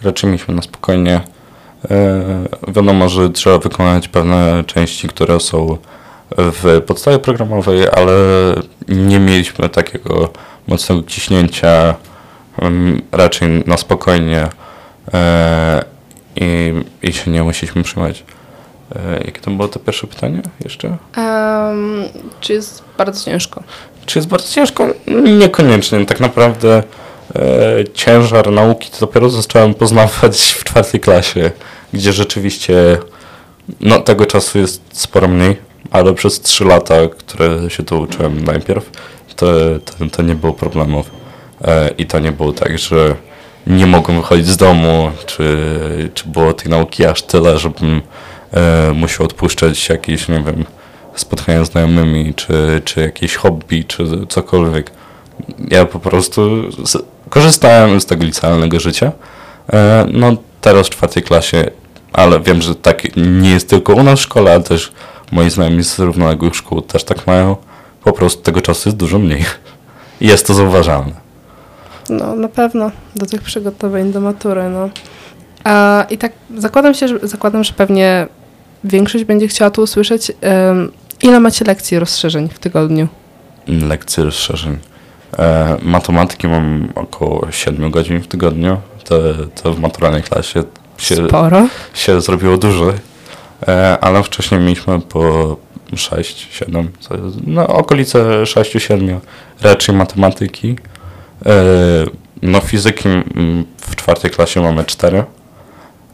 raczej 0.04 0.30
mieliśmy 0.30 0.56
na 0.56 0.62
spokojnie. 0.62 1.22
E, 1.92 2.22
wiadomo, 2.68 3.10
że 3.10 3.30
trzeba 3.30 3.58
wykonać 3.58 4.08
pewne 4.08 4.64
części, 4.68 5.08
które 5.08 5.40
są 5.40 5.78
w 6.38 6.82
podstawie 6.88 7.20
programowej, 7.20 7.88
ale 7.90 8.14
nie 8.88 9.20
mieliśmy 9.20 9.70
takiego 9.70 10.30
mocnego 10.68 11.04
ciśnięcia, 11.04 11.96
mm, 12.62 13.02
raczej 13.12 13.64
na 13.66 13.78
spokojnie 13.78 14.48
e, 15.14 15.84
i, 16.36 16.74
i 17.02 17.14
się 17.14 17.32
nie 17.32 17.44
musieliśmy 17.44 17.84
trzymać. 17.84 18.24
E, 18.96 19.24
Jakie 19.26 19.42
to 19.42 19.52
było 19.52 19.68
to 19.68 19.80
pierwsze 19.80 20.08
pytanie 20.08 20.42
jeszcze? 20.64 20.98
Um, 21.18 22.04
czy 22.42 22.54
jest 22.54 22.84
bardzo 22.98 23.26
ciężko? 23.26 23.64
Czy 24.06 24.20
jest 24.20 24.30
bardzo 24.30 24.54
ciężko? 24.54 24.88
Niekoniecznie. 25.40 26.06
Tak 26.06 26.20
naprawdę 26.20 26.84
e, 27.36 27.42
ciężar 27.94 28.52
nauki 28.52 28.92
to 28.92 29.00
dopiero 29.00 29.30
zacząłem 29.30 29.74
poznawać 29.74 30.42
w 30.60 30.64
czwartej 30.64 31.00
klasie, 31.00 31.52
gdzie 31.94 32.14
rzeczywiście 32.14 32.98
no, 33.80 34.00
tego 34.00 34.26
czasu 34.26 34.60
jest 34.60 34.82
sporo 34.92 35.28
mniej, 35.28 35.58
ale 35.92 36.14
przez 36.14 36.42
trzy 36.42 36.66
lata, 36.66 36.96
które 37.18 37.70
się 37.70 37.84
tu 37.84 38.00
uczyłem 38.00 38.44
najpierw, 38.44 38.92
to, 39.36 39.46
to, 39.86 40.06
to 40.12 40.22
nie 40.22 40.36
było 40.36 40.54
problemów. 40.54 41.12
E, 41.62 41.90
I 41.98 42.06
to 42.06 42.20
nie 42.20 42.32
było 42.32 42.54
tak, 42.54 42.80
że 42.80 43.16
nie 43.68 43.86
mogłem 43.86 44.22
wychodzić 44.22 44.48
z 44.48 44.58
domu, 44.58 45.12
czy, 45.26 45.58
czy 46.14 46.28
było 46.28 46.54
tej 46.54 46.72
nauki 46.72 47.06
aż 47.06 47.22
tyle, 47.22 47.60
żebym 47.60 48.02
e, 48.52 48.92
musiał 48.94 49.26
odpuszczać 49.26 49.90
jakieś, 49.90 50.28
nie 50.28 50.44
wiem, 50.44 50.66
spotkania 51.16 51.66
z 51.66 51.72
znajomymi, 51.72 52.34
czy, 52.34 52.82
czy 52.86 53.02
jakieś 53.02 53.36
hobby, 53.36 53.84
czy 53.84 54.28
cokolwiek. 54.30 54.92
Ja 55.70 55.86
po 55.86 56.00
prostu 56.00 56.72
z, 56.86 56.98
korzystałem 57.30 58.02
z 58.02 58.06
tego 58.06 58.26
licealnego 58.26 58.80
życia. 58.80 59.12
E, 59.74 60.06
no 60.14 60.32
teraz 60.62 60.88
w 60.88 60.90
czwartej 60.90 61.24
klasie, 61.24 61.66
ale 62.14 62.40
wiem, 62.40 62.62
że 62.62 62.76
tak 62.76 63.04
nie 63.18 63.50
jest 63.50 63.70
tylko 63.70 63.94
u 63.94 64.04
nas 64.04 64.20
w 64.20 64.24
szkole, 64.24 64.52
ale 64.52 64.64
też 64.64 64.92
moi 65.32 65.50
znajomi 65.50 65.84
z 65.84 66.00
równoległych 66.00 66.56
szkół 66.56 66.82
też 66.82 67.04
tak 67.04 67.28
mają. 67.28 67.56
Po 68.04 68.14
prostu 68.14 68.42
tego 68.42 68.62
czasu 68.62 68.90
jest 68.90 68.98
dużo 68.98 69.20
mniej. 69.20 69.46
Jest 70.22 70.48
to 70.48 70.54
zauważalne. 70.54 71.14
No, 72.10 72.36
na 72.36 72.48
pewno 72.48 72.92
do 73.16 73.26
tych 73.26 73.42
przygotowań 73.42 74.12
do 74.12 74.22
matury, 74.22 74.70
no. 74.70 74.90
A, 75.64 76.06
I 76.10 76.18
tak 76.18 76.32
zakładam 76.58 76.94
się, 76.94 77.08
że, 77.08 77.20
zakładam, 77.24 77.64
że 77.64 77.74
pewnie 77.74 78.28
większość 78.84 79.24
będzie 79.24 79.48
chciała 79.48 79.72
tu 79.72 79.82
usłyszeć, 79.82 80.32
ile 81.22 81.40
macie 81.40 81.66
lekcji 81.66 82.00
rozszerzeń 82.00 82.50
w 82.50 82.60
tygodniu? 82.60 83.08
Lekcje 83.68 84.24
rozszerzeń. 84.24 84.78
E, 85.40 85.78
matematyki 85.82 86.48
mam 86.48 86.90
około 86.96 87.48
7 87.52 87.92
godzin 87.92 88.22
w 88.22 88.28
tygodniu. 88.28 88.78
To, 89.04 89.20
to 89.64 89.74
w 89.74 89.80
maturalnej 89.80 90.24
klasie 90.24 90.64
się, 90.98 91.28
Sporo. 91.28 91.68
się 91.94 92.22
zrobiło 92.22 92.58
dużo, 92.58 92.94
e, 93.68 93.98
ale 94.02 94.24
wcześniej 94.24 94.62
mieliśmy 94.62 95.00
po 95.00 95.58
6, 95.96 96.48
7, 96.52 96.92
co 97.00 97.18
jest, 97.18 97.38
no 97.48 97.68
okolice 97.68 98.46
6, 98.46 98.72
7 98.72 99.20
raczej 99.62 99.96
matematyki. 99.96 100.76
E, 101.46 101.54
no 102.42 102.60
fizyki 102.60 103.10
mm, 103.10 103.66
w 103.78 103.96
czwartej 103.96 104.32
klasie 104.32 104.62
mamy 104.62 104.86
4. 104.86 105.24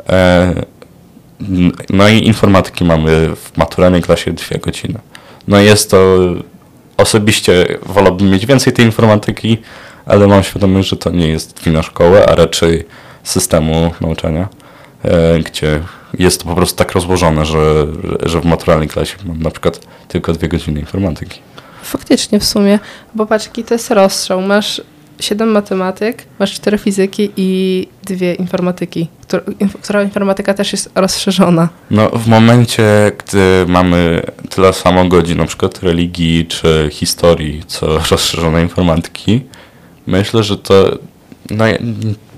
E, 0.10 0.54
no 1.90 2.10
i 2.10 2.28
informatyki 2.28 2.86
mamy 2.86 3.36
w 3.36 3.58
maturalnej 3.58 4.02
klasie 4.02 4.34
2 4.34 4.58
godziny. 4.58 5.00
No 5.48 5.60
jest 5.60 5.92
to, 5.92 6.18
osobiście 6.98 7.78
wolałbym 7.86 8.30
mieć 8.30 8.46
więcej 8.46 8.74
tej 8.74 8.86
informatyki, 8.86 9.58
ale 10.06 10.28
mam 10.28 10.44
świadomość, 10.44 10.90
że 10.90 10.98
to 10.98 11.10
nie 11.10 11.28
jest 11.28 11.64
wina 11.64 11.84
szkoły, 11.84 12.26
a 12.26 12.36
raczej 12.36 12.86
systemu 13.24 13.92
nauczania, 14.02 14.48
e, 15.04 15.40
gdzie 15.40 15.82
jest 16.20 16.42
to 16.42 16.46
po 16.48 16.56
prostu 16.56 16.78
tak 16.78 16.92
rozłożone, 16.92 17.46
że, 17.46 17.88
że 18.26 18.42
w 18.42 18.46
maturalnej 18.46 18.88
klasie 18.88 19.16
mam 19.26 19.42
na 19.42 19.52
przykład 19.52 19.80
tylko 20.08 20.34
dwie 20.34 20.48
godziny 20.48 20.80
informatyki. 20.80 21.40
Faktycznie 21.84 22.40
w 22.40 22.46
sumie, 22.46 22.80
bo 23.16 23.26
patrz, 23.26 23.46
jaki 23.46 23.64
to 23.64 23.74
jest 23.74 23.92
rozstrzał. 23.92 24.42
Masz 24.42 24.82
7 25.20 25.50
matematyk, 25.50 26.26
masz 26.40 26.54
4 26.54 26.78
fizyki 26.78 27.32
i 27.38 27.88
dwie 28.04 28.34
informatyki, 28.34 29.08
która, 29.22 29.44
która 29.82 30.04
informatyka 30.04 30.54
też 30.54 30.72
jest 30.72 30.90
rozszerzona. 30.96 31.70
No 31.92 32.10
w 32.10 32.28
momencie, 32.28 33.12
gdy 33.18 33.66
mamy 33.68 34.22
tyle 34.50 34.74
samo 34.74 35.06
godzin, 35.06 35.38
na 35.38 35.46
przykład 35.46 35.84
religii 35.84 36.46
czy 36.46 36.90
historii, 36.92 37.64
co 37.68 37.88
rozszerzonej 38.12 38.64
informatyki, 38.64 39.42
myślę, 40.08 40.44
że 40.44 40.58
to 40.58 40.98
no, 41.50 41.66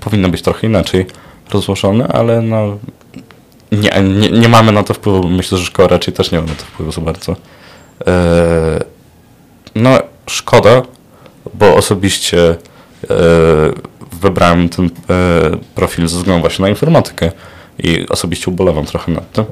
powinno 0.00 0.28
być 0.28 0.42
trochę 0.42 0.66
inaczej 0.66 1.06
rozłożone, 1.50 2.08
ale 2.08 2.42
no 2.42 2.78
nie, 3.72 3.90
nie, 4.02 4.30
nie 4.30 4.48
mamy 4.48 4.72
na 4.72 4.82
to 4.82 4.94
wpływu. 4.94 5.28
Myślę, 5.28 5.58
że 5.58 5.64
szkoła 5.64 5.88
raczej 5.88 6.14
też 6.14 6.32
nie 6.32 6.40
ma 6.40 6.46
na 6.46 6.54
to 6.54 6.64
wpływu 6.64 6.92
za 6.92 7.00
bardzo. 7.00 7.36
Eee, 8.06 8.80
no 9.74 9.98
szkoda, 10.26 10.82
bo 11.54 11.74
osobiście 11.74 12.50
e, 12.50 12.69
wybrałem 14.20 14.68
ten 14.68 14.90
e, 15.10 15.50
profil 15.74 16.08
ze 16.08 16.16
względu 16.16 16.40
właśnie 16.40 16.62
na 16.62 16.68
informatykę 16.68 17.32
i 17.78 18.08
osobiście 18.08 18.50
ubolewam 18.50 18.84
trochę 18.84 19.12
nad 19.12 19.32
tym. 19.32 19.44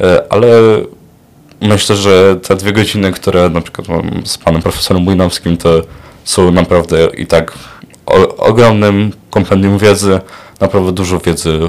E, 0.00 0.22
ale 0.30 0.48
myślę, 1.60 1.96
że 1.96 2.36
te 2.42 2.56
dwie 2.56 2.72
godziny, 2.72 3.12
które 3.12 3.50
na 3.50 3.60
przykład 3.60 3.88
mam 3.88 4.26
z 4.26 4.38
panem 4.38 4.62
profesorem 4.62 5.04
Bujnowskim, 5.04 5.56
to 5.56 5.82
są 6.24 6.50
naprawdę 6.50 7.08
i 7.16 7.26
tak 7.26 7.58
ogromnym 8.38 9.12
kompendium 9.30 9.78
wiedzy, 9.78 10.20
naprawdę 10.60 10.92
dużo 10.92 11.18
wiedzy 11.18 11.60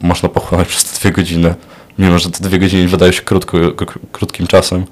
można 0.00 0.28
pochłonąć 0.28 0.68
przez 0.68 0.84
te 0.84 1.00
dwie 1.00 1.10
godziny. 1.10 1.54
Mimo, 1.98 2.18
że 2.18 2.30
te 2.30 2.44
dwie 2.44 2.58
godziny 2.58 2.88
wydają 2.88 3.12
się 3.12 3.22
krótko, 3.22 3.58
krótkim 4.12 4.46
czasem, 4.46 4.84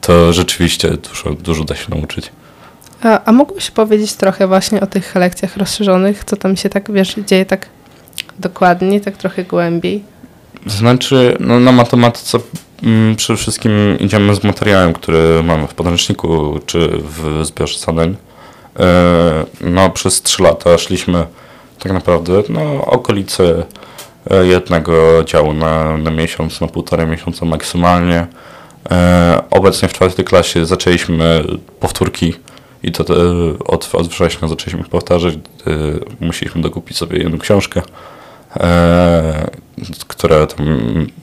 to 0.00 0.32
rzeczywiście 0.32 0.88
dużo, 0.88 1.30
dużo 1.30 1.64
da 1.64 1.74
się 1.74 1.94
nauczyć. 1.94 2.30
A, 3.02 3.24
a 3.24 3.32
mógłbyś 3.32 3.70
powiedzieć 3.70 4.12
trochę 4.12 4.46
właśnie 4.46 4.80
o 4.80 4.86
tych 4.86 5.14
lekcjach 5.14 5.56
rozszerzonych, 5.56 6.24
co 6.24 6.36
tam 6.36 6.56
się 6.56 6.68
tak, 6.68 6.92
wiesz, 6.92 7.14
dzieje 7.26 7.46
tak 7.46 7.66
dokładniej, 8.38 9.00
tak 9.00 9.16
trochę 9.16 9.44
głębiej? 9.44 10.02
Znaczy, 10.66 11.36
no, 11.40 11.60
na 11.60 11.72
matematyce 11.72 12.38
mm, 12.82 13.16
przede 13.16 13.36
wszystkim 13.36 13.72
idziemy 14.00 14.34
z 14.34 14.44
materiałem, 14.44 14.92
który 14.92 15.42
mamy 15.42 15.66
w 15.66 15.74
podręczniku 15.74 16.60
czy 16.66 16.88
w 17.02 17.46
zbiorze 17.46 17.78
zadań. 17.78 18.16
E, 18.78 19.44
No, 19.60 19.90
przez 19.90 20.22
3 20.22 20.42
lata 20.42 20.78
szliśmy 20.78 21.26
tak 21.78 21.92
naprawdę 21.92 22.32
no, 22.48 22.84
okolice 22.84 23.64
jednego 24.42 25.24
działu 25.24 25.52
na, 25.52 25.96
na 25.96 26.10
miesiąc, 26.10 26.60
na 26.60 26.68
półtorej 26.68 27.06
miesiąca 27.06 27.46
maksymalnie. 27.46 28.26
E, 28.90 29.42
Obecnie 29.50 29.88
w 29.88 29.92
czwartej 29.92 30.24
klasie 30.24 30.66
zaczęliśmy 30.66 31.44
powtórki 31.80 32.34
i 32.82 32.92
to 32.92 33.04
e, 33.14 33.18
od, 33.66 33.90
od 33.92 34.08
września 34.08 34.48
zaczęliśmy 34.48 34.88
powtarzać. 34.88 35.34
E, 35.34 35.38
Musieliśmy 36.20 36.62
dokupić 36.62 36.96
sobie 36.96 37.18
jedną 37.18 37.38
książkę 37.38 37.82
e, 38.56 39.50
które 40.08 40.46
tam 40.46 40.66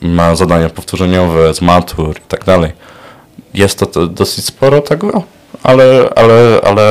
ma 0.01 0.35
zadania 0.35 0.69
powtórzeniowe 0.69 1.53
z 1.53 1.61
matur 1.61 2.17
i 2.17 2.27
tak 2.27 2.43
dalej. 2.45 2.71
Jest 3.53 3.79
to, 3.79 3.85
to 3.85 4.07
dosyć 4.07 4.45
sporo 4.45 4.81
tego, 4.81 5.23
ale, 5.63 6.09
ale, 6.15 6.61
ale 6.63 6.83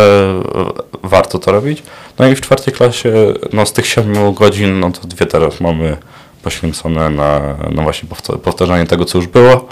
warto 1.03 1.39
to 1.39 1.53
robić. 1.53 1.83
No 2.19 2.29
i 2.29 2.35
w 2.35 2.41
czwartej 2.41 2.75
klasie, 2.75 3.13
no 3.53 3.67
z 3.67 3.73
tych 3.73 3.87
siedmiu 3.87 4.33
godzin, 4.33 4.81
no 4.81 4.91
to 4.91 5.09
dwie 5.09 5.27
teraz 5.27 5.61
mamy 5.61 5.97
poświęcone 6.43 7.11
na, 7.11 7.41
na 7.71 7.83
właśnie 7.83 8.09
powta- 8.09 8.39
powtarzanie 8.39 8.87
tego, 8.87 9.05
co 9.05 9.19
już 9.19 9.27
było. 9.27 9.69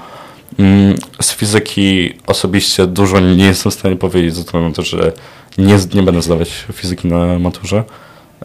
Mm, 0.58 0.96
Z 1.20 1.32
fizyki 1.32 2.14
osobiście 2.26 2.86
dużo 2.86 3.20
nie 3.20 3.44
jestem 3.44 3.72
w 3.72 3.75
stanie 3.75 3.96
powiedzieć, 3.96 4.34
ze 4.34 4.42
względu 4.42 4.68
na 4.68 4.75
to, 4.75 4.82
że 4.82 5.12
nie, 5.58 5.78
nie 5.94 6.02
będę 6.02 6.22
zdawać 6.22 6.64
fizyki 6.72 7.08
na 7.08 7.38
maturze. 7.38 7.84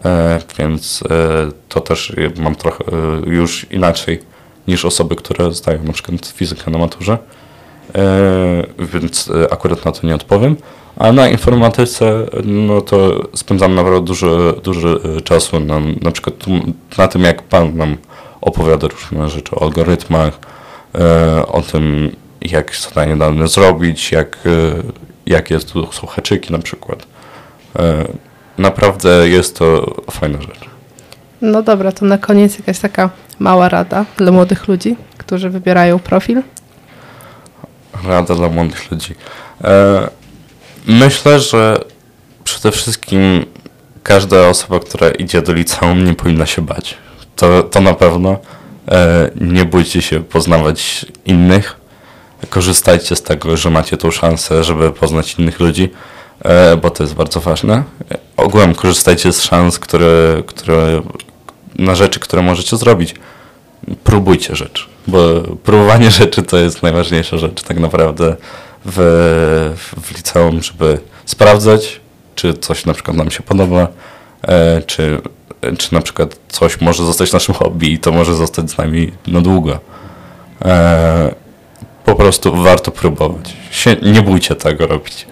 E, 0.04 0.40
więc 0.58 1.02
e, 1.10 1.50
to 1.68 1.80
też 1.80 2.12
mam 2.38 2.54
trochę 2.54 2.84
e, 2.84 3.30
już 3.30 3.66
inaczej 3.70 4.20
niż 4.68 4.84
osoby, 4.84 5.16
które 5.16 5.52
zdają 5.52 5.84
na 5.84 5.92
przykład 5.92 6.26
fizykę 6.26 6.70
na 6.70 6.78
maturze. 6.78 7.18
Więc 8.78 9.30
akurat 9.50 9.84
na 9.84 9.92
to 9.92 10.06
nie 10.06 10.14
odpowiem. 10.14 10.56
A 10.96 11.12
na 11.12 11.28
informatyce, 11.28 12.26
no 12.44 12.80
to 12.80 13.22
spędzam 13.34 13.74
naprawdę 13.74 14.06
dużo, 14.06 14.52
dużo 14.52 14.88
czasu 15.24 15.60
na, 15.60 15.80
na 16.02 16.10
przykład 16.10 16.34
na 16.98 17.08
tym, 17.08 17.22
jak 17.22 17.42
Pan 17.42 17.76
nam 17.76 17.96
opowiada 18.40 18.88
różne 18.88 19.30
rzeczy 19.30 19.56
o 19.56 19.62
algorytmach, 19.62 20.38
o 21.46 21.62
tym, 21.62 22.16
jak 22.40 22.76
zadanie 22.76 23.16
dane 23.16 23.48
zrobić, 23.48 24.12
jak, 24.12 24.38
e, 24.46 24.50
jakie 25.26 25.58
są 25.92 26.06
haczyki 26.06 26.52
na 26.52 26.58
przykład. 26.58 27.06
E, 27.78 28.04
Naprawdę 28.58 29.28
jest 29.28 29.58
to 29.58 29.94
fajna 30.10 30.42
rzecz. 30.42 30.60
No 31.40 31.62
dobra, 31.62 31.92
to 31.92 32.04
na 32.04 32.18
koniec 32.18 32.58
jakaś 32.58 32.78
taka 32.78 33.10
mała 33.38 33.68
rada 33.68 34.04
dla 34.16 34.32
młodych 34.32 34.68
ludzi, 34.68 34.96
którzy 35.18 35.50
wybierają 35.50 35.98
profil. 35.98 36.42
Rada 38.04 38.34
dla 38.34 38.48
młodych 38.48 38.90
ludzi. 38.90 39.14
E, 39.64 40.08
myślę, 40.86 41.40
że 41.40 41.84
przede 42.44 42.72
wszystkim 42.72 43.44
każda 44.02 44.48
osoba, 44.48 44.80
która 44.80 45.10
idzie 45.10 45.42
do 45.42 45.52
liceum, 45.52 46.04
nie 46.04 46.14
powinna 46.14 46.46
się 46.46 46.62
bać. 46.62 46.94
To, 47.36 47.62
to 47.62 47.80
na 47.80 47.94
pewno. 47.94 48.38
E, 48.92 49.30
nie 49.40 49.64
bójcie 49.64 50.02
się 50.02 50.20
poznawać 50.20 51.06
innych. 51.26 51.76
Korzystajcie 52.50 53.16
z 53.16 53.22
tego, 53.22 53.56
że 53.56 53.70
macie 53.70 53.96
tą 53.96 54.10
szansę, 54.10 54.64
żeby 54.64 54.92
poznać 54.92 55.34
innych 55.34 55.60
ludzi, 55.60 55.90
e, 56.44 56.76
bo 56.76 56.90
to 56.90 57.02
jest 57.02 57.14
bardzo 57.14 57.40
ważne. 57.40 57.82
Ogółem 58.36 58.74
korzystajcie 58.74 59.32
z 59.32 59.42
szans, 59.42 59.78
które, 59.78 60.42
które, 60.46 61.02
na 61.78 61.94
rzeczy, 61.94 62.20
które 62.20 62.42
możecie 62.42 62.76
zrobić. 62.76 63.14
Próbujcie 64.04 64.56
rzeczy, 64.56 64.84
bo 65.06 65.40
próbowanie 65.64 66.10
rzeczy 66.20 66.42
to 66.42 66.56
jest 66.56 66.82
najważniejsza 66.82 67.38
rzecz 67.38 67.62
tak 67.62 67.78
naprawdę 67.78 68.36
w, 68.84 69.74
w 70.02 70.16
liceum, 70.16 70.62
żeby 70.62 70.98
sprawdzać, 71.24 72.00
czy 72.34 72.54
coś 72.54 72.86
na 72.86 72.94
przykład 72.94 73.16
nam 73.16 73.30
się 73.30 73.42
podoba, 73.42 73.88
e, 74.42 74.82
czy, 74.82 75.20
czy 75.78 75.94
na 75.94 76.00
przykład 76.00 76.36
coś 76.48 76.80
może 76.80 77.04
zostać 77.04 77.32
naszym 77.32 77.54
hobby 77.54 77.92
i 77.92 77.98
to 77.98 78.12
może 78.12 78.34
zostać 78.34 78.70
z 78.70 78.78
nami 78.78 79.12
na 79.26 79.40
długo. 79.40 79.78
E, 80.64 81.34
po 82.04 82.14
prostu 82.14 82.62
warto 82.62 82.90
próbować. 82.90 83.56
Nie 84.02 84.22
bójcie 84.22 84.54
tego 84.54 84.86
robić. 84.86 85.26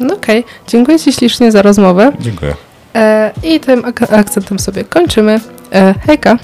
No 0.00 0.14
okej, 0.14 0.44
dziękuję 0.68 0.98
Ci 0.98 1.12
ślicznie 1.12 1.52
za 1.52 1.62
rozmowę 1.62 2.12
Dziękuję. 2.20 2.54
e, 2.94 3.32
i 3.42 3.60
tym 3.60 3.84
ak- 3.84 4.12
akcentem 4.12 4.58
sobie 4.58 4.84
kończymy. 4.84 5.40
E, 5.72 5.94
hejka! 6.06 6.36